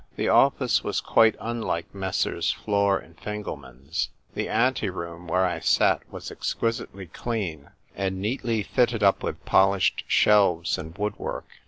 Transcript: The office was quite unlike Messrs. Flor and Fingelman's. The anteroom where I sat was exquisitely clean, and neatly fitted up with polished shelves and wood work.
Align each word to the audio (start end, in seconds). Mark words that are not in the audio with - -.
The 0.15 0.29
office 0.29 0.83
was 0.83 0.99
quite 0.99 1.35
unlike 1.39 1.93
Messrs. 1.93 2.49
Flor 2.51 2.97
and 2.97 3.15
Fingelman's. 3.19 4.09
The 4.33 4.49
anteroom 4.49 5.27
where 5.27 5.45
I 5.45 5.59
sat 5.59 6.01
was 6.11 6.31
exquisitely 6.31 7.05
clean, 7.05 7.69
and 7.95 8.19
neatly 8.19 8.63
fitted 8.63 9.03
up 9.03 9.21
with 9.21 9.45
polished 9.45 10.03
shelves 10.07 10.79
and 10.79 10.97
wood 10.97 11.19
work. 11.19 11.45